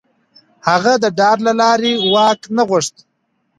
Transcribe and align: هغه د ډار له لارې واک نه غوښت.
هغه 0.67 0.93
د 1.03 1.05
ډار 1.17 1.37
له 1.47 1.53
لارې 1.61 1.91
واک 2.13 2.39
نه 2.55 2.63
غوښت. 2.69 2.95